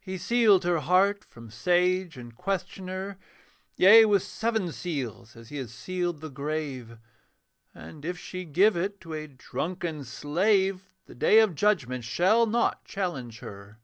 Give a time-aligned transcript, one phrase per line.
[0.00, 3.18] He sealed her heart from sage and questioner
[3.74, 6.96] Yea, with seven seals, as he has sealed the grave.
[7.74, 12.84] And if she give it to a drunken slave, The Day of Judgment shall not
[12.84, 13.80] challenge her.